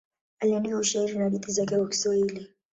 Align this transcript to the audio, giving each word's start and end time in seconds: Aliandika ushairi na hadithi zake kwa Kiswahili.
Aliandika 0.39 0.77
ushairi 0.77 1.17
na 1.17 1.23
hadithi 1.23 1.51
zake 1.51 1.77
kwa 1.77 1.87
Kiswahili. 1.89 2.47